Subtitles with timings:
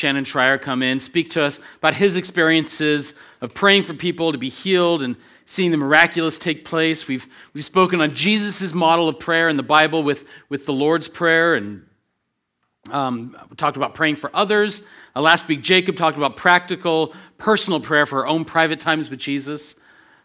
[0.00, 4.38] Shannon Schreier come in, speak to us about his experiences of praying for people to
[4.38, 7.06] be healed and seeing the miraculous take place.
[7.06, 11.06] We've, we've spoken on Jesus' model of prayer in the Bible with, with the Lord's
[11.06, 11.84] Prayer, and
[12.90, 14.82] um, we talked about praying for others.
[15.14, 19.18] Uh, last week, Jacob talked about practical, personal prayer for our own private times with
[19.18, 19.74] Jesus.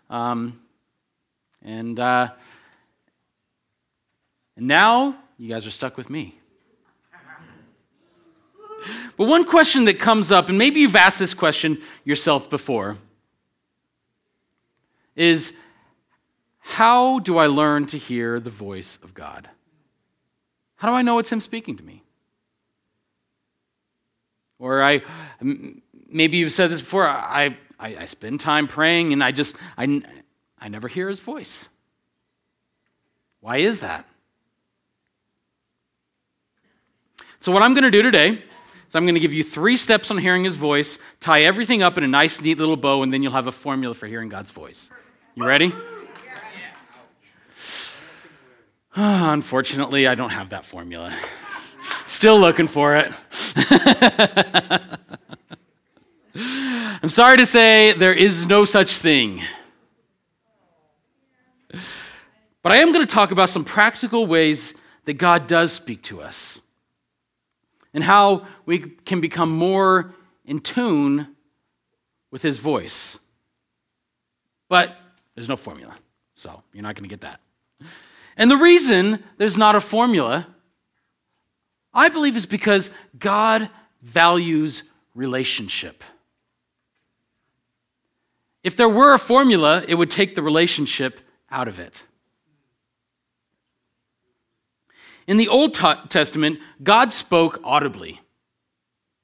[0.09, 0.61] Um,
[1.63, 2.29] and, uh,
[4.55, 6.39] and now, you guys are stuck with me.
[9.17, 12.97] But one question that comes up, and maybe you've asked this question yourself before,
[15.15, 15.53] is
[16.59, 19.49] how do I learn to hear the voice of God?
[20.77, 22.03] How do I know it's Him speaking to me?
[24.59, 25.01] Or I,
[25.41, 30.01] maybe you've said this before, I, I, I spend time praying and I just, I,
[30.59, 31.69] I never hear His voice.
[33.41, 34.07] Why is that?
[37.39, 38.41] So, what I'm going to do today
[38.95, 41.97] is I'm going to give you three steps on hearing His voice, tie everything up
[41.97, 44.51] in a nice, neat little bow, and then you'll have a formula for hearing God's
[44.51, 44.89] voice.
[45.35, 45.69] You ready?
[48.95, 51.13] Unfortunately, I don't have that formula.
[52.05, 53.11] Still looking for it.
[57.03, 59.41] I'm sorry to say there is no such thing.
[62.63, 66.21] But I am going to talk about some practical ways that God does speak to
[66.21, 66.61] us
[67.95, 71.35] and how we can become more in tune
[72.29, 73.17] with His voice.
[74.67, 74.95] But
[75.33, 75.95] there's no formula,
[76.35, 77.39] so you're not going to get that.
[78.37, 80.45] And the reason there's not a formula,
[81.93, 83.69] I believe, is because God
[84.01, 84.83] values
[85.15, 86.03] relationship.
[88.61, 92.03] If there were a formula, it would take the relationship out of it.
[95.27, 98.21] In the Old Testament, God spoke audibly.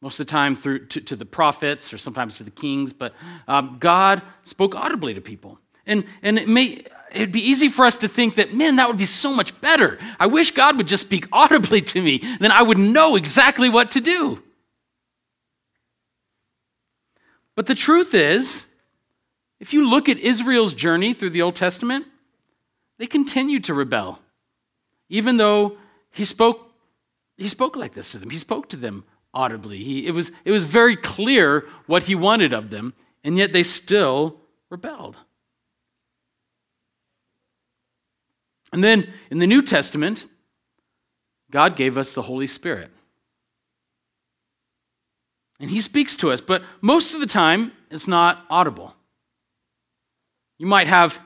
[0.01, 3.13] Most of the time through to, to the prophets or sometimes to the kings, but
[3.47, 5.59] um, God spoke audibly to people.
[5.85, 8.97] And, and it may, it'd be easy for us to think that, man, that would
[8.97, 9.99] be so much better.
[10.19, 13.91] I wish God would just speak audibly to me, then I would know exactly what
[13.91, 14.41] to do.
[17.55, 18.65] But the truth is,
[19.59, 22.07] if you look at Israel's journey through the Old Testament,
[22.97, 24.19] they continued to rebel.
[25.09, 25.77] Even though
[26.11, 26.71] he spoke,
[27.37, 29.83] he spoke like this to them, he spoke to them audibly.
[29.83, 33.63] He, it, was, it was very clear what he wanted of them, and yet they
[33.63, 34.37] still
[34.69, 35.17] rebelled.
[38.73, 40.25] And then in the New Testament,
[41.51, 42.89] God gave us the Holy Spirit.
[45.59, 48.95] And He speaks to us, but most of the time, it's not audible.
[50.57, 51.19] You might have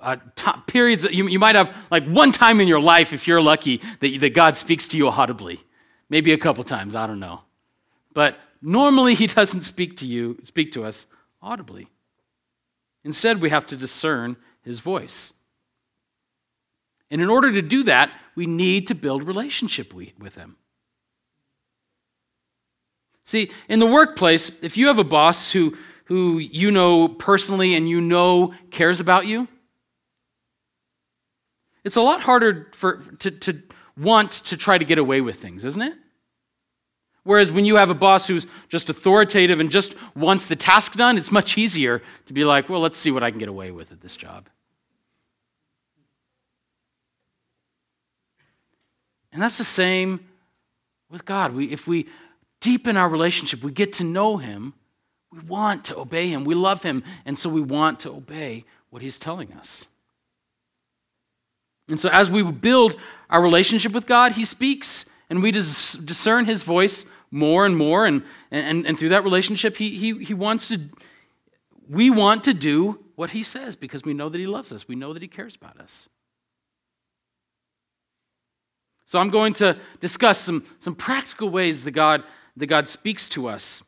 [0.00, 3.42] uh, t- periods, you, you might have like one time in your life, if you're
[3.42, 5.60] lucky, that, that God speaks to you audibly.
[6.08, 7.42] Maybe a couple times, I don't know.
[8.12, 11.06] But normally, He doesn't speak to you, speak to us
[11.42, 11.88] audibly.
[13.04, 15.32] Instead, we have to discern his voice.
[17.10, 20.56] And in order to do that, we need to build relationship with him.
[23.24, 27.88] See, in the workplace, if you have a boss who, who you know personally and
[27.88, 29.48] you know cares about you,
[31.84, 33.62] it's a lot harder for, to, to
[33.96, 35.94] want to try to get away with things, isn't it?
[37.22, 41.18] Whereas when you have a boss who's just authoritative and just wants the task done,
[41.18, 43.92] it's much easier to be like, well, let's see what I can get away with
[43.92, 44.48] at this job.
[49.32, 50.20] And that's the same
[51.10, 51.54] with God.
[51.54, 52.08] We, if we
[52.60, 54.74] deepen our relationship, we get to know Him,
[55.30, 56.44] we want to obey Him.
[56.44, 59.86] We love Him, and so we want to obey what He's telling us.
[61.90, 62.96] And so as we build
[63.28, 68.06] our relationship with God, He speaks, and we discern His voice more and more.
[68.06, 70.80] And, and, and through that relationship, he, he, he wants to,
[71.88, 74.96] we want to do what He says because we know that He loves us, we
[74.96, 76.08] know that He cares about us.
[79.06, 82.22] So I'm going to discuss some, some practical ways that God,
[82.56, 83.82] that God speaks to us.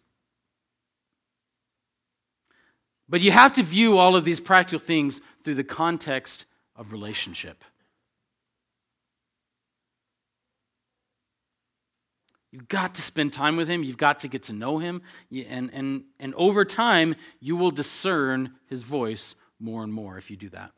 [3.09, 7.63] But you have to view all of these practical things through the context of relationship.
[12.53, 13.83] You've got to spend time with him.
[13.83, 15.01] You've got to get to know him.
[15.49, 20.37] And, and, and over time, you will discern his voice more and more if you
[20.37, 20.73] do that.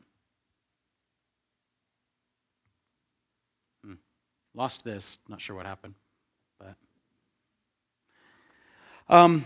[4.53, 5.17] Lost this.
[5.27, 5.95] Not sure what happened.
[6.59, 6.75] But
[9.09, 9.45] um,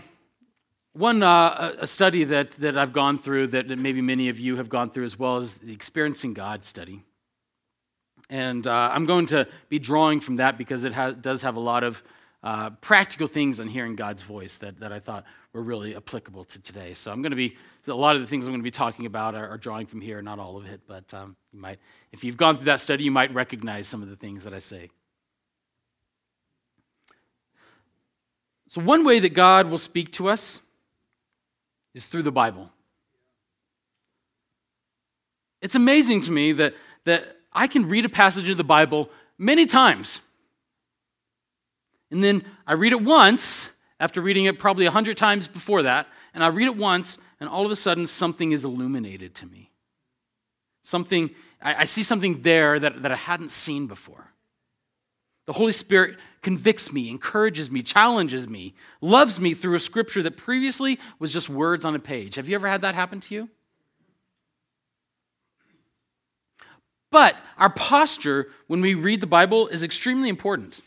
[0.92, 4.68] one uh, a study that, that I've gone through that maybe many of you have
[4.68, 7.02] gone through as well is the Experiencing God study.
[8.28, 11.60] And uh, I'm going to be drawing from that because it has, does have a
[11.60, 12.04] lot of
[12.42, 16.60] uh, practical things on hearing God's voice that, that I thought were really applicable to
[16.60, 16.94] today.
[16.94, 17.56] So I'm going to be,
[17.86, 20.00] a lot of the things I'm going to be talking about are, are drawing from
[20.00, 21.78] here, not all of it, but um, you might,
[22.12, 24.58] if you've gone through that study, you might recognize some of the things that I
[24.58, 24.90] say.
[28.68, 30.60] So, one way that God will speak to us
[31.92, 32.70] is through the Bible.
[35.60, 39.66] It's amazing to me that, that I can read a passage of the Bible many
[39.66, 40.20] times.
[42.10, 46.06] And then I read it once, after reading it probably a hundred times before that,
[46.34, 49.70] and I read it once, and all of a sudden something is illuminated to me.
[50.82, 51.30] Something,
[51.62, 54.32] I, I see something there that, that I hadn't seen before.
[55.46, 60.36] The Holy Spirit convicts me, encourages me, challenges me, loves me through a scripture that
[60.36, 62.36] previously was just words on a page.
[62.36, 63.48] Have you ever had that happen to you?
[67.10, 70.80] But our posture when we read the Bible is extremely important.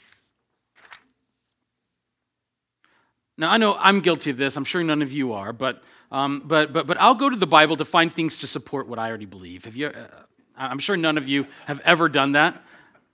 [3.38, 4.56] Now, I know I'm guilty of this.
[4.56, 7.48] I'm sure none of you are, but, um, but, but, but I'll go to the
[7.48, 9.66] Bible to find things to support what I already believe.
[9.66, 10.08] Have you, uh,
[10.56, 12.62] I'm sure none of you have ever done that.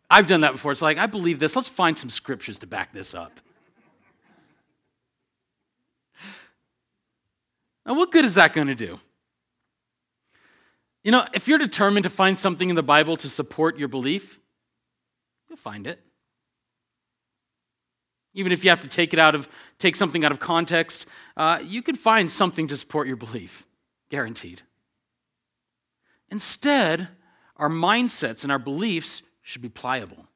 [0.09, 0.71] I've done that before.
[0.71, 1.55] It's like, I believe this.
[1.55, 3.39] Let's find some scriptures to back this up.
[7.85, 8.99] Now, what good is that going to do?
[11.03, 14.37] You know, if you're determined to find something in the Bible to support your belief,
[15.47, 15.99] you'll find it.
[18.33, 19.49] Even if you have to take it out of
[19.79, 23.65] take something out of context, uh, you could find something to support your belief,
[24.09, 24.61] guaranteed.
[26.29, 27.07] Instead,
[27.57, 30.27] our mindsets and our beliefs should be pliable.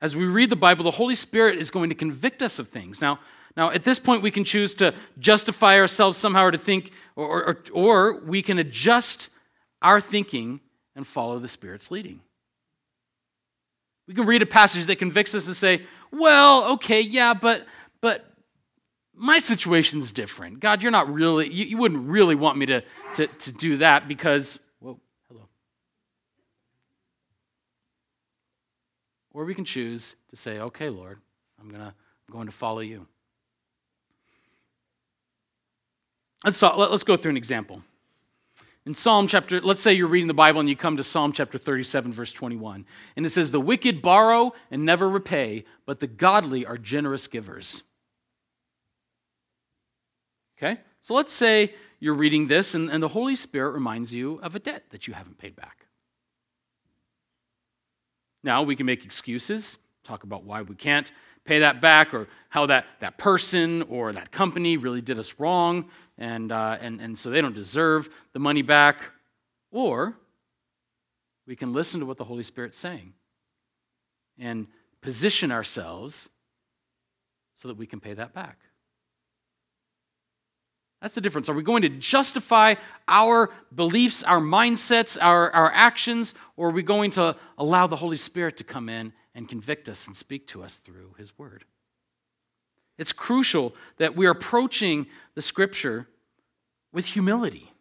[0.00, 3.00] As we read the Bible, the Holy Spirit is going to convict us of things.
[3.00, 3.20] Now,
[3.56, 7.44] now at this point, we can choose to justify ourselves somehow or to think, or,
[7.44, 9.30] or, or we can adjust
[9.80, 10.60] our thinking
[10.96, 12.20] and follow the Spirit's leading.
[14.06, 15.82] We can read a passage that convicts us and say,
[16.14, 17.66] well, okay, yeah, but
[18.00, 18.24] but
[19.14, 20.60] my situation's different.
[20.60, 22.82] God, you're not really, you, you wouldn't really want me to,
[23.14, 25.48] to, to do that because, whoa, hello.
[29.32, 31.18] Or we can choose to say, okay, Lord,
[31.60, 31.94] I'm gonna
[32.28, 33.06] I'm going to follow you.
[36.44, 37.82] Let's talk, let, let's go through an example.
[38.86, 41.56] In Psalm chapter, let's say you're reading the Bible and you come to Psalm chapter
[41.56, 42.84] 37, verse 21.
[43.16, 47.82] And it says, The wicked borrow and never repay, but the godly are generous givers.
[50.58, 50.80] Okay?
[51.00, 54.58] So let's say you're reading this and, and the Holy Spirit reminds you of a
[54.58, 55.86] debt that you haven't paid back.
[58.42, 61.10] Now we can make excuses, talk about why we can't
[61.44, 65.86] pay that back or how that, that person or that company really did us wrong
[66.18, 69.10] and, uh, and, and so they don't deserve the money back.
[69.70, 70.16] Or
[71.46, 73.12] we can listen to what the Holy Spirit's saying
[74.38, 74.66] and
[75.00, 76.28] position ourselves
[77.54, 78.58] so that we can pay that back.
[81.02, 81.50] That's the difference.
[81.50, 82.76] Are we going to justify
[83.08, 88.16] our beliefs, our mindsets, our, our actions, or are we going to allow the Holy
[88.16, 91.64] Spirit to come in and convict us and speak to us through His Word?
[92.98, 96.08] It's crucial that we're approaching the Scripture
[96.92, 97.72] with humility.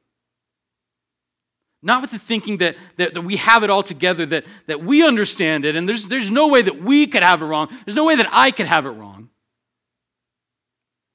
[1.82, 5.06] Not with the thinking that, that, that, we have it all together, that, that we
[5.06, 7.68] understand it, and there's, there's no way that we could have it wrong.
[7.86, 9.30] There's no way that I could have it wrong.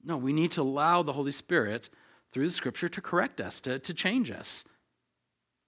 [0.03, 1.89] No, we need to allow the Holy Spirit
[2.31, 4.63] through the Scripture to correct us, to, to change us.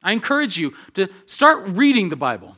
[0.04, 2.58] I encourage you to start reading the Bible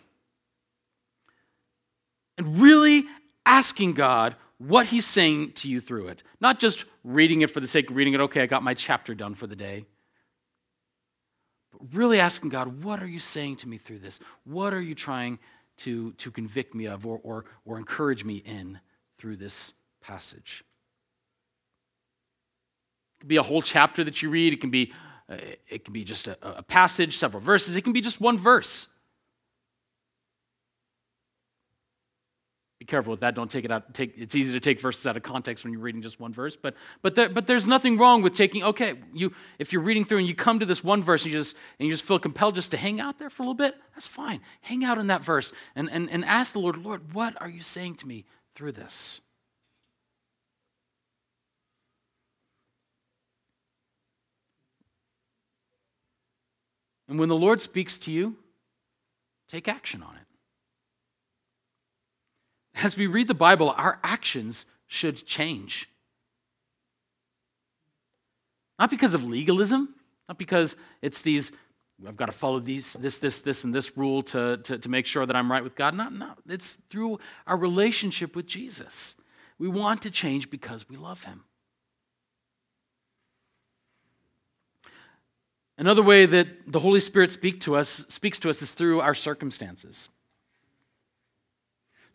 [2.38, 3.06] and really
[3.46, 6.24] asking God what He's saying to you through it.
[6.40, 9.14] Not just reading it for the sake of reading it, okay, I got my chapter
[9.14, 9.86] done for the day.
[11.72, 14.20] But really asking God, what are you saying to me through this?
[14.46, 15.40] What are you trying
[15.78, 18.80] to, to convict me of or, or, or encourage me in
[19.18, 20.64] through this passage?
[23.18, 24.94] It can be a whole chapter that you read, it can be,
[25.30, 25.38] uh,
[25.68, 28.88] it can be just a, a passage, several verses, it can be just one verse.
[32.84, 33.34] Be careful with that.
[33.34, 33.94] Don't take it out.
[33.94, 36.58] Take, it's easy to take verses out of context when you're reading just one verse.
[36.58, 40.18] But, but, there, but there's nothing wrong with taking, okay, you, if you're reading through
[40.18, 42.56] and you come to this one verse and you, just, and you just feel compelled
[42.56, 44.42] just to hang out there for a little bit, that's fine.
[44.60, 47.62] Hang out in that verse and, and, and ask the Lord, Lord, what are you
[47.62, 49.22] saying to me through this?
[57.08, 58.36] And when the Lord speaks to you,
[59.48, 60.23] take action on it
[62.76, 65.90] as we read the Bible, our actions should change.
[68.80, 69.96] Not because of legalism,
[70.28, 71.52] not because it's these,
[72.08, 75.06] I've got to follow these, this, this, this, and this rule to, to, to make
[75.06, 75.94] sure that I'm right with God.
[75.94, 76.40] Not, not.
[76.48, 79.16] It's through our relationship with Jesus.
[79.60, 81.44] We want to change because we love Him.
[85.78, 89.16] Another way that the Holy Spirit speak to us, speaks to us is through our
[89.16, 90.10] circumstances.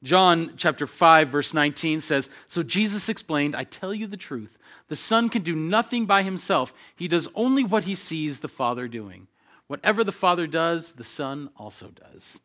[0.03, 4.57] John chapter 5 verse 19 says, "So Jesus explained, I tell you the truth.
[4.87, 6.73] The Son can do nothing by himself.
[6.97, 9.29] He does only what he sees the Father doing.
[9.67, 12.39] Whatever the Father does, the Son also does."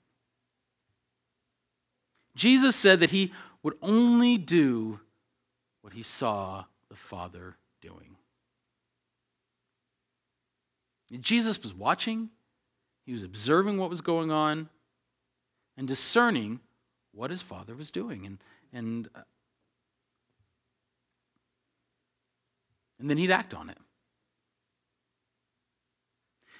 [2.36, 3.32] Jesus said that he
[3.62, 5.00] would only do
[5.82, 8.18] what he saw the Father doing.
[11.20, 12.32] Jesus was watching,
[13.06, 14.70] he was observing what was going on,
[15.78, 16.60] and discerning
[17.14, 18.26] what his father was doing.
[18.26, 18.38] And,
[18.74, 19.22] and, uh,
[23.00, 23.78] and then he'd act on it.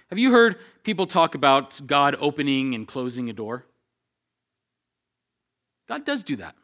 [0.10, 3.66] Have you heard people talk about God opening and closing a door?
[5.88, 6.56] God does do that.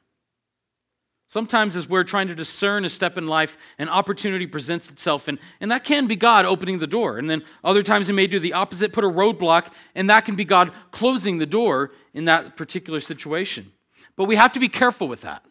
[1.29, 5.37] Sometimes, as we're trying to discern a step in life, an opportunity presents itself, and,
[5.61, 7.19] and that can be God opening the door.
[7.19, 10.35] And then other times, He may do the opposite, put a roadblock, and that can
[10.35, 13.71] be God closing the door in that particular situation.
[14.19, 15.45] But we have to be careful with that.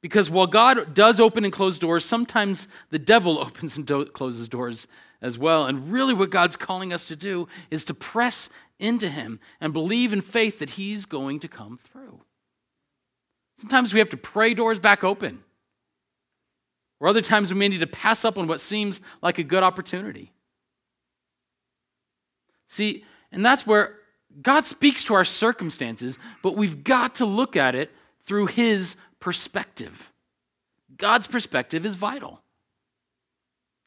[0.00, 4.46] Because while God does open and close doors, sometimes the devil opens and do- closes
[4.46, 4.86] doors
[5.20, 5.66] as well.
[5.66, 8.48] And really, what God's calling us to do is to press
[8.78, 12.20] into Him and believe in faith that He's going to come through.
[13.56, 15.42] Sometimes we have to pray doors back open.
[17.00, 19.64] Or other times we may need to pass up on what seems like a good
[19.64, 20.30] opportunity.
[22.68, 23.96] See, and that's where
[24.40, 27.90] God speaks to our circumstances, but we've got to look at it
[28.24, 30.12] through His perspective.
[30.96, 32.40] God's perspective is vital.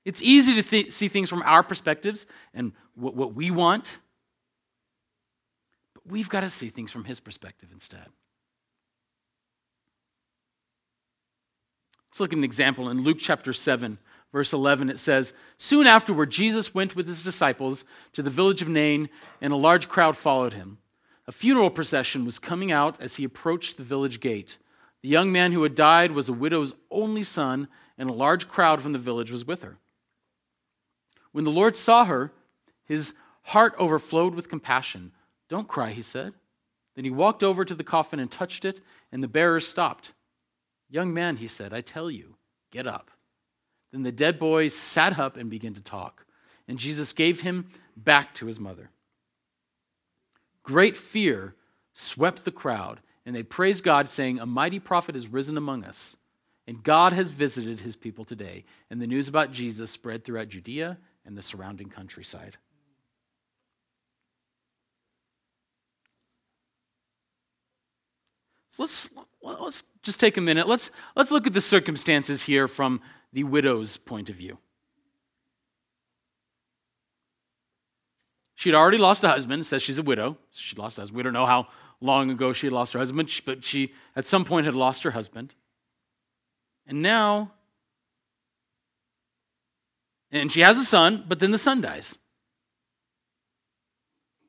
[0.05, 4.00] It's easy to th- see things from our perspectives and what, what we want,
[5.93, 8.07] but we've got to see things from His perspective instead.
[12.10, 13.98] Let's look at an example in Luke chapter 7,
[14.34, 14.90] verse 11.
[14.90, 19.08] It says, Soon afterward, Jesus went with his disciples to the village of Nain,
[19.40, 20.80] and a large crowd followed him.
[21.25, 24.58] A funeral procession was coming out as he approached the village gate.
[25.02, 28.82] The young man who had died was a widow's only son, and a large crowd
[28.82, 29.78] from the village was with her.
[31.32, 32.34] When the Lord saw her,
[32.84, 33.13] his
[33.44, 35.12] heart overflowed with compassion.
[35.48, 36.34] Don't cry, he said.
[36.96, 40.13] Then he walked over to the coffin and touched it, and the bearers stopped.
[40.90, 42.36] Young man, he said, I tell you,
[42.72, 43.10] get up.
[43.93, 46.25] Then the dead boy sat up and began to talk,
[46.67, 48.89] and Jesus gave him back to his mother.
[50.63, 51.53] Great fear
[51.93, 56.17] swept the crowd, and they praised God, saying, A mighty prophet has risen among us,
[56.65, 58.65] and God has visited his people today.
[58.89, 62.57] And the news about Jesus spread throughout Judea and the surrounding countryside.
[68.71, 70.67] So let's, let's just take a minute.
[70.67, 73.01] Let's, let's look at the circumstances here from
[73.34, 74.58] the widow's point of view.
[78.56, 79.66] She'd already lost a husband.
[79.66, 80.38] Says she's a widow.
[80.52, 81.18] She lost a husband.
[81.18, 81.68] We don't know how
[82.00, 85.12] long ago she had lost her husband, but she at some point had lost her
[85.12, 85.56] husband.
[86.88, 87.52] And now,
[90.32, 92.18] and she has a son, but then the son dies.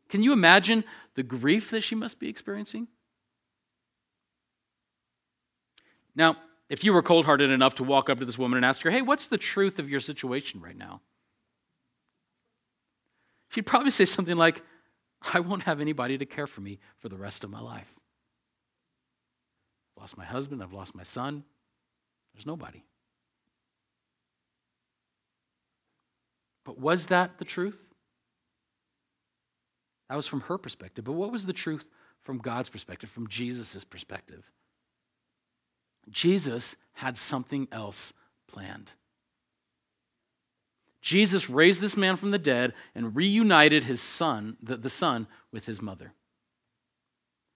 [0.09, 2.89] Can you imagine the grief that she must be experiencing?
[6.15, 6.37] Now,
[6.69, 8.91] if you were cold hearted enough to walk up to this woman and ask her,
[8.91, 11.01] hey, what's the truth of your situation right now?
[13.51, 14.63] She'd probably say something like,
[15.33, 17.95] I won't have anybody to care for me for the rest of my life.
[19.97, 21.45] I've lost my husband, I've lost my son.
[22.35, 22.83] There's nobody.
[26.65, 27.81] But was that the truth?
[30.09, 31.05] That was from her perspective.
[31.05, 31.85] But what was the truth
[32.23, 34.51] from God's perspective, from Jesus' perspective?
[36.11, 38.13] Jesus had something else
[38.47, 38.93] planned.
[41.01, 45.67] Jesus raised this man from the dead and reunited his son, the, the son, with
[45.67, 46.15] his mother.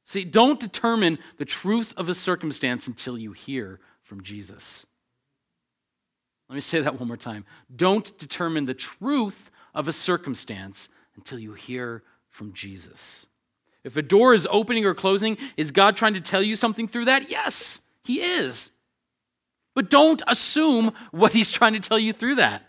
[0.05, 4.87] See, don't determine the truth of a circumstance until you hear from Jesus.
[6.49, 7.45] Let me say that one more time.
[7.75, 13.26] Don't determine the truth of a circumstance until you hear from Jesus.
[13.85, 17.07] If a door is opening or closing, is God trying to tell you something through
[17.07, 17.31] that?
[17.31, 17.81] Yes.
[18.09, 18.71] He is.
[19.75, 22.62] But don't assume what he's trying to tell you through that.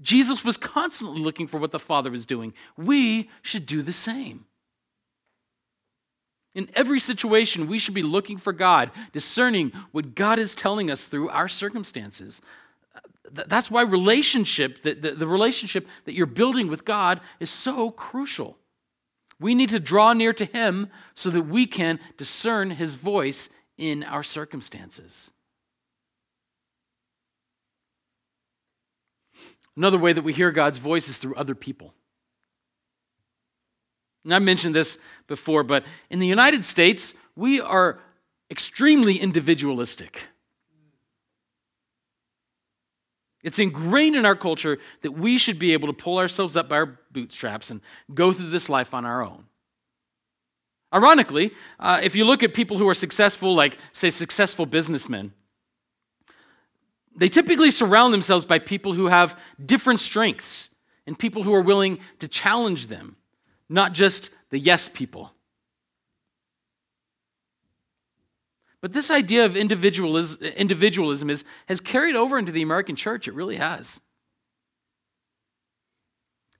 [0.00, 2.54] Jesus was constantly looking for what the Father was doing.
[2.78, 4.46] We should do the same.
[6.54, 11.08] In every situation, we should be looking for God, discerning what God is telling us
[11.08, 12.40] through our circumstances.
[13.30, 18.56] That's why relationship, the, the, the, relationship that you're building with God is so crucial.
[19.38, 24.04] We need to draw near to Him so that we can discern His voice in
[24.04, 25.30] our circumstances.
[29.76, 31.94] Another way that we hear God's voice is through other people.
[34.24, 37.98] And I've mentioned this before, but in the United States, we are
[38.50, 40.28] extremely individualistic.
[43.42, 46.76] It's ingrained in our culture that we should be able to pull ourselves up by
[46.76, 47.82] our bootstraps and
[48.14, 49.44] go through this life on our own.
[50.94, 55.32] Ironically, uh, if you look at people who are successful, like, say, successful businessmen,
[57.16, 60.70] they typically surround themselves by people who have different strengths
[61.06, 63.16] and people who are willing to challenge them,
[63.68, 65.32] not just the yes people.
[68.80, 73.26] But this idea of individualism is, has carried over into the American church.
[73.26, 74.00] It really has.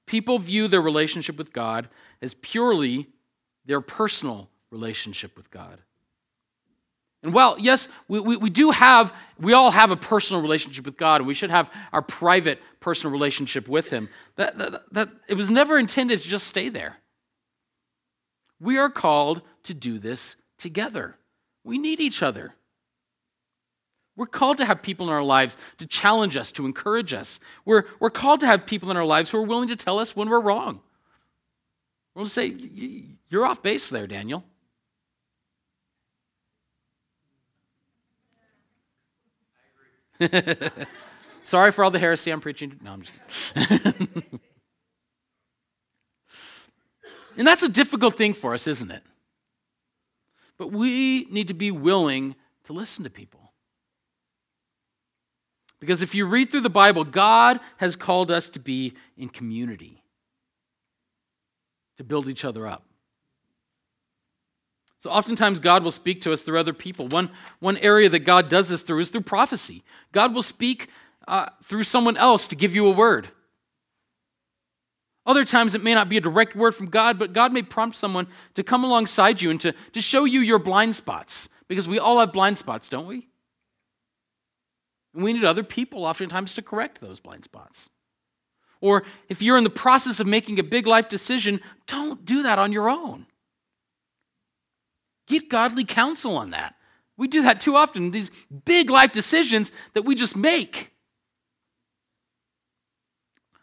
[0.06, 1.88] People view their relationship with God
[2.20, 3.08] as purely
[3.64, 5.78] their personal relationship with God.
[7.22, 10.98] And well, yes, we, we, we, do have, we all have a personal relationship with
[10.98, 15.34] God, and we should have our private personal relationship with Him, that, that, that it
[15.34, 16.98] was never intended to just stay there.
[18.60, 21.16] We are called to do this together.
[21.64, 22.54] We need each other.
[24.16, 27.40] We're called to have people in our lives to challenge us, to encourage us.
[27.64, 30.14] We're, we're called to have people in our lives who are willing to tell us
[30.14, 30.80] when we're wrong.
[32.16, 32.54] To say,
[33.28, 34.44] You're off base there, Daniel.
[41.42, 42.78] Sorry for all the heresy I'm preaching.
[42.82, 43.56] No, I'm just
[47.36, 49.02] and that's a difficult thing for us, isn't it?
[50.56, 53.52] But we need to be willing to listen to people.
[55.80, 60.02] Because if you read through the Bible, God has called us to be in community,
[61.98, 62.84] to build each other up.
[65.04, 67.08] So oftentimes God will speak to us through other people.
[67.08, 69.82] One, one area that God does this through is through prophecy.
[70.12, 70.88] God will speak
[71.28, 73.28] uh, through someone else to give you a word.
[75.26, 77.96] Other times it may not be a direct word from God, but God may prompt
[77.96, 81.50] someone to come alongside you and to, to show you your blind spots.
[81.68, 83.28] Because we all have blind spots, don't we?
[85.12, 87.90] And we need other people oftentimes to correct those blind spots.
[88.80, 92.58] Or if you're in the process of making a big life decision, don't do that
[92.58, 93.26] on your own.
[95.26, 96.74] Get godly counsel on that.
[97.16, 98.30] We do that too often, these
[98.64, 100.90] big life decisions that we just make.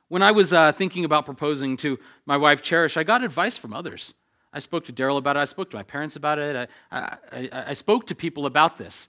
[0.08, 3.74] When I was uh, thinking about proposing to my wife, Cherish, I got advice from
[3.74, 4.14] others.
[4.54, 5.40] I spoke to Daryl about it.
[5.40, 6.70] I spoke to my parents about it.
[6.92, 9.08] I, I, I, I spoke to people about this.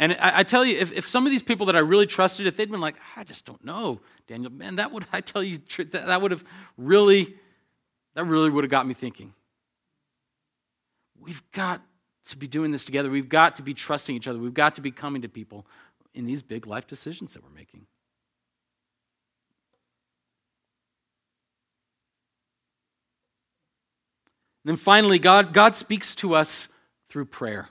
[0.00, 2.56] And I, tell you, if, if some of these people that I really trusted, if
[2.56, 5.92] they'd been like, I just don't know, Daniel, man, that would, I tell you, that,
[5.92, 6.44] that would have
[6.76, 7.34] really,
[8.14, 9.34] that really would have got me thinking.
[11.20, 11.82] We've got
[12.28, 13.10] to be doing this together.
[13.10, 14.38] We've got to be trusting each other.
[14.38, 15.66] We've got to be coming to people
[16.14, 17.86] in these big life decisions that we're making.
[24.64, 26.68] And then finally, God, God speaks to us
[27.08, 27.68] through prayer.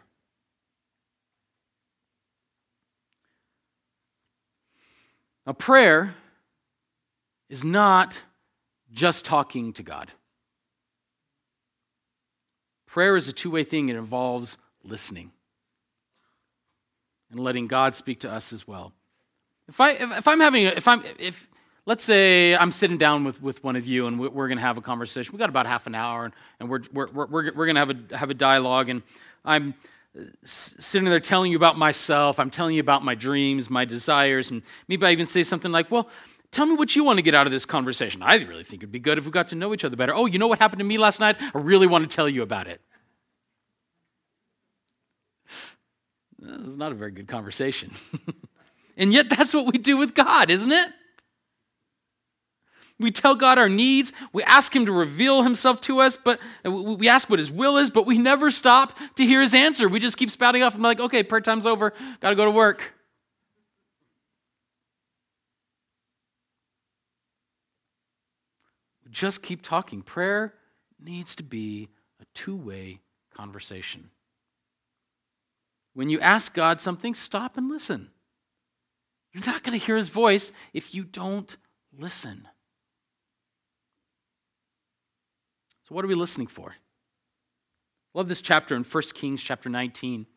[5.46, 6.16] Now, prayer
[7.50, 8.20] is not
[8.92, 10.12] just talking to God.
[12.98, 15.30] Prayer is a two way thing, it involves listening
[17.30, 18.92] and letting God speak to us as well.
[19.68, 21.48] If, I, if, I'm having, if I'm, if,
[21.86, 24.80] let's say I'm sitting down with, with one of you and we're going to have
[24.80, 25.32] a conversation.
[25.32, 27.90] We've got about half an hour and, and we're, we're, we're, we're going to have
[27.92, 28.90] a, have a dialogue.
[28.90, 29.04] And
[29.46, 29.76] I'm
[30.44, 32.40] sitting there telling you about myself.
[32.40, 34.50] I'm telling you about my dreams, my desires.
[34.50, 36.10] And maybe I even say something like, well,
[36.50, 38.24] tell me what you want to get out of this conversation.
[38.24, 40.16] I really think it'd be good if we got to know each other better.
[40.16, 41.36] Oh, you know what happened to me last night?
[41.40, 42.82] I really want to tell you about it.
[46.48, 47.92] Is not a very good conversation.
[48.98, 50.94] and yet, that's what we do with God, isn't it?
[53.00, 54.12] We tell God our needs.
[54.34, 57.90] We ask Him to reveal Himself to us, but we ask what His will is,
[57.92, 59.88] but we never stop to hear His answer.
[59.88, 61.94] We just keep spouting off be like, okay, prayer time's over.
[62.22, 62.94] Got to go to work.
[69.06, 70.02] We just keep talking.
[70.02, 70.54] Prayer
[71.00, 73.00] needs to be a two way
[73.36, 74.10] conversation.
[75.98, 78.12] When you ask God something, stop and listen.
[79.34, 81.58] You're not going to hear His voice if you don't
[81.92, 82.48] listen.
[85.90, 86.76] So, what are we listening for?
[88.14, 90.28] Love this chapter in 1 Kings chapter 19,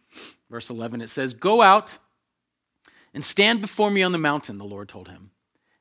[0.50, 1.02] verse 11.
[1.02, 1.98] It says, Go out
[3.12, 5.30] and stand before me on the mountain, the Lord told him.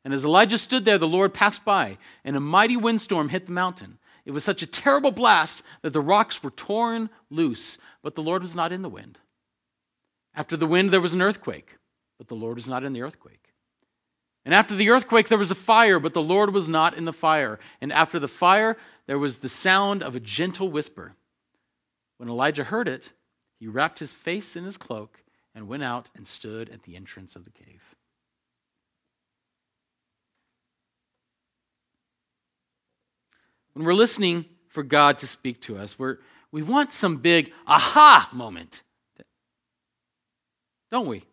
[0.03, 3.53] And as Elijah stood there, the Lord passed by, and a mighty windstorm hit the
[3.53, 3.97] mountain.
[4.25, 8.41] It was such a terrible blast that the rocks were torn loose, but the Lord
[8.41, 9.17] was not in the wind.
[10.39, 11.75] After the wind, there was an earthquake,
[12.17, 13.53] but the Lord was not in the earthquake.
[14.45, 17.11] And after the earthquake, there was a fire, but the Lord was not in the
[17.11, 17.59] fire.
[17.81, 21.13] And after the fire, there was the sound of a gentle whisper.
[22.19, 23.11] When Elijah heard it,
[23.59, 25.21] he wrapped his face in his cloak
[25.53, 27.83] and went out and stood at the entrance of the cave.
[33.73, 38.29] When we're listening for God to speak to us, we're, we want some big aha
[38.31, 38.83] moment,
[40.91, 41.23] don't we?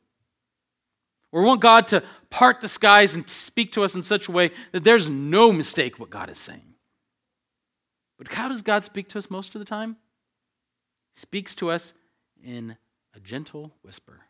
[1.33, 4.51] We want God to part the skies and speak to us in such a way
[4.73, 6.75] that there's no mistake what God is saying.
[8.19, 9.97] But how does God speak to us most of the time?
[11.15, 11.93] He speaks to us
[12.43, 12.77] in
[13.15, 14.21] a gentle whisper,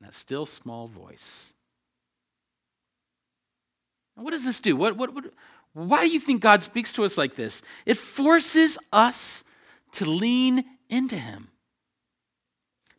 [0.00, 1.52] that still small voice.
[4.16, 4.76] Now, what does this do?
[4.76, 5.26] What, what, what,
[5.72, 7.62] why do you think God speaks to us like this?
[7.84, 9.44] It forces us
[9.92, 11.48] to lean into Him,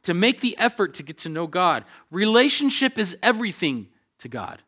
[0.07, 1.83] to make the effort to get to know God.
[2.11, 3.89] Relationship is everything
[4.19, 4.61] to God.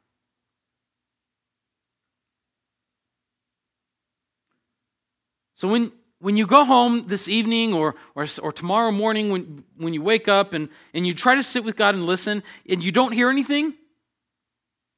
[5.56, 9.94] So when, when you go home this evening or, or, or tomorrow morning when, when
[9.94, 12.92] you wake up and, and you try to sit with God and listen and you
[12.92, 13.76] don't hear anything,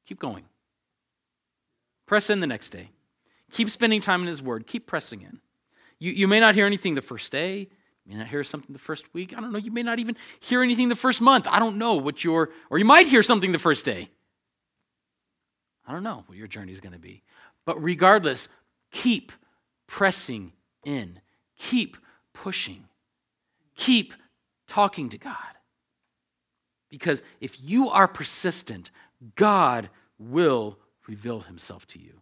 [0.06, 0.42] keep going.
[2.06, 2.90] Press in the next day.
[3.52, 4.66] Keep spending time in His Word.
[4.66, 5.40] Keep pressing in.
[6.00, 7.68] You, you may not hear anything the first day.
[8.04, 9.36] You may not hear something the first week.
[9.36, 9.58] I don't know.
[9.58, 11.46] You may not even hear anything the first month.
[11.48, 14.10] I don't know what your, or you might hear something the first day.
[15.86, 17.22] I don't know what your journey is going to be.
[17.64, 18.48] But regardless,
[18.90, 19.32] keep
[19.86, 20.52] pressing
[20.84, 21.20] in.
[21.58, 21.96] Keep
[22.32, 22.84] pushing.
[23.76, 24.14] Keep
[24.66, 25.36] talking to God.
[26.88, 28.90] Because if you are persistent,
[29.36, 32.20] God will reveal himself to you.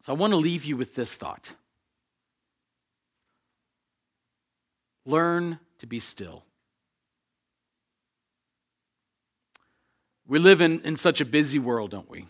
[0.00, 1.54] So I want to leave you with this thought
[5.04, 6.44] learn to be still.
[10.26, 12.26] We live in, in such a busy world, don't we?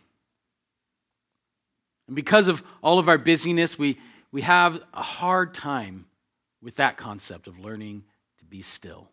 [2.07, 3.99] And because of all of our busyness, we,
[4.33, 6.07] we have a hard time
[6.61, 8.05] with that concept of learning
[8.39, 9.09] to be still.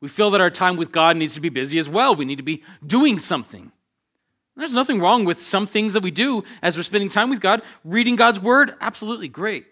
[0.00, 2.14] We feel that our time with God needs to be busy as well.
[2.14, 3.72] We need to be doing something.
[4.56, 7.62] There's nothing wrong with some things that we do as we're spending time with God.
[7.84, 9.66] Reading God's Word, absolutely great.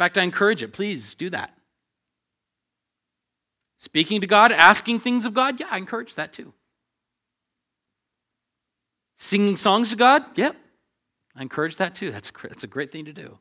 [0.00, 0.72] Fact, I encourage it.
[0.72, 1.54] Please do that.
[3.76, 6.54] Speaking to God, asking things of God, yeah, I encourage that too.
[9.18, 10.24] Singing songs to God?
[10.36, 10.56] Yep.
[11.36, 12.10] I encourage that too.
[12.10, 13.38] That's, that's a great thing to do.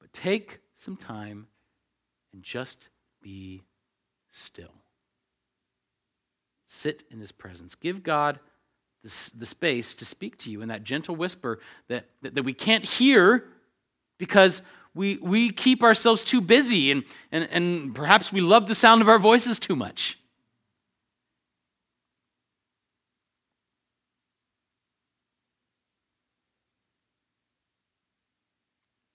[0.00, 1.48] But take some time
[2.32, 3.64] and just be
[4.30, 4.84] still.
[6.66, 7.74] Sit in his presence.
[7.74, 8.38] Give God
[9.38, 12.84] the, space to speak to you in that gentle whisper that, that, that we can't
[12.84, 13.44] hear
[14.18, 14.62] because
[14.94, 19.08] we, we keep ourselves too busy and, and, and perhaps we love the sound of
[19.08, 20.18] our voices too much.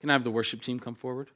[0.00, 1.30] Can I have the worship team come forward?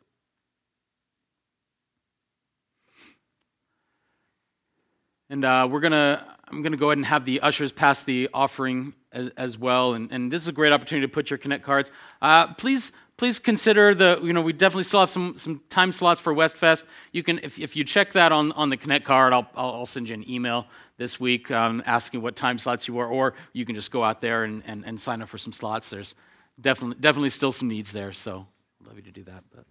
[5.30, 8.94] And uh, we're gonna, I'm gonna go ahead and have the ushers pass the offering
[9.12, 9.94] as, as well.
[9.94, 11.90] And, and, this is a great opportunity to put your Connect cards.
[12.22, 16.20] Uh, please, please consider the, you know, we definitely still have some, some time slots
[16.20, 16.84] for Westfest.
[17.12, 20.08] You can, if, if you check that on, on the Connect card, I'll, I'll send
[20.08, 23.74] you an email this week um, asking what time slots you are, or you can
[23.74, 25.90] just go out there and, and, and sign up for some slots.
[25.90, 26.14] There's
[26.60, 28.12] definitely, definitely still some needs there.
[28.12, 28.46] So
[28.80, 29.44] I'd love you to do that.
[29.54, 29.64] But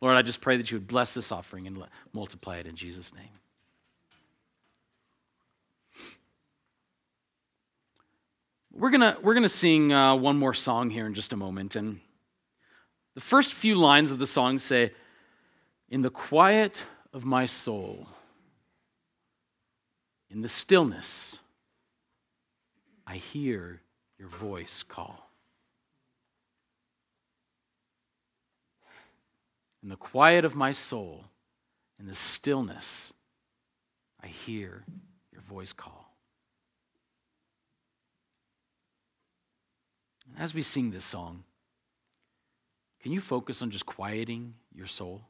[0.00, 3.14] Lord, I just pray that you would bless this offering and multiply it in Jesus'
[3.14, 3.30] name.
[8.74, 12.00] We're gonna we're gonna sing uh, one more song here in just a moment, and
[13.14, 14.92] the first few lines of the song say,
[15.90, 18.08] "In the quiet of my soul,
[20.30, 21.38] in the stillness,
[23.06, 23.82] I hear
[24.18, 25.30] your voice call."
[29.82, 31.26] In the quiet of my soul,
[31.98, 33.12] in the stillness,
[34.22, 34.86] I hear
[35.30, 36.11] your voice call.
[40.38, 41.44] As we sing this song,
[43.02, 45.22] can you focus on just quieting your soul?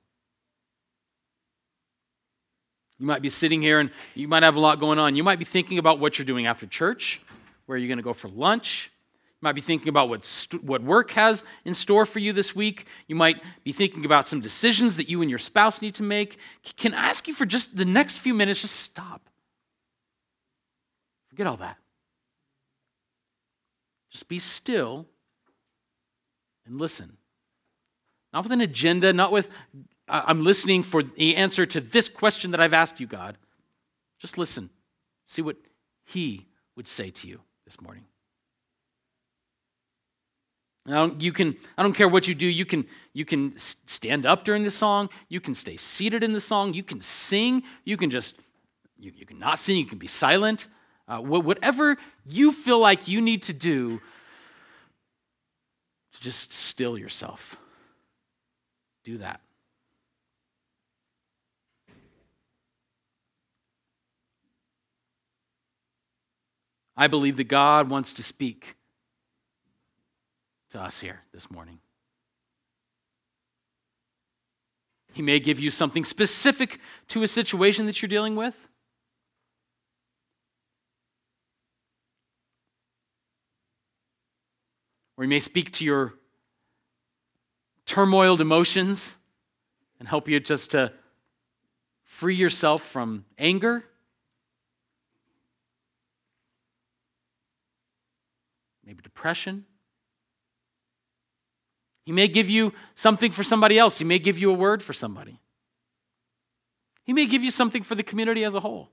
[2.99, 5.17] You might be sitting here and you might have a lot going on.
[5.17, 7.21] You might be thinking about what you're doing after church,
[7.67, 8.93] where you're going to go for lunch,
[9.43, 12.55] you might be thinking about what, st- what work has in store for you this
[12.55, 12.87] week.
[13.09, 16.39] You might be thinking about some decisions that you and your spouse need to make.
[16.77, 19.29] Can I ask you for just the next few minutes, just stop?
[21.29, 21.77] Forget all that.
[24.13, 25.07] Just be still
[26.67, 27.17] and listen.
[28.33, 29.49] Not with an agenda, not with,
[30.07, 33.39] I'm listening for the answer to this question that I've asked you, God.
[34.21, 34.69] Just listen.
[35.27, 35.57] See what
[36.05, 36.47] He
[36.77, 38.05] would say to you this morning.
[40.85, 44.45] Now, you can, I don't care what you do, you can, you can stand up
[44.45, 48.11] during the song, you can stay seated in the song, you can sing, you can
[48.11, 48.37] just,
[48.99, 50.67] you, you can not sing, you can be silent.
[51.13, 54.01] Uh, whatever you feel like you need to do
[56.15, 57.59] to just still yourself,
[59.05, 59.43] do that.
[66.97, 68.77] I believe that God wants to speak
[70.71, 71.79] to us here this morning.
[75.13, 78.67] He may give you something specific to a situation that you're dealing with.
[85.23, 86.15] Or he may speak to your
[87.87, 89.17] turmoiled emotions
[90.01, 90.93] and help you just to
[92.03, 93.85] free yourself from anger.
[98.85, 99.65] Maybe depression.
[102.05, 103.99] He may give you something for somebody else.
[103.99, 105.39] He may give you a word for somebody.
[107.05, 108.91] He may give you something for the community as a whole.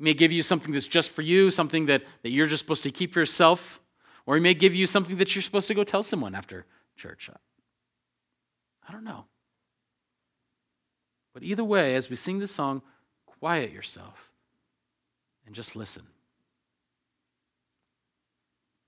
[0.00, 2.84] He may give you something that's just for you, something that, that you're just supposed
[2.84, 3.82] to keep for yourself.
[4.24, 6.64] Or he may give you something that you're supposed to go tell someone after
[6.96, 7.28] church.
[8.88, 9.26] I don't know.
[11.34, 12.80] But either way, as we sing this song,
[13.26, 14.30] quiet yourself
[15.44, 16.04] and just listen.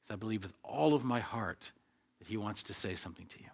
[0.01, 1.73] Because I believe with all of my heart
[2.21, 3.51] that He wants to say something to you.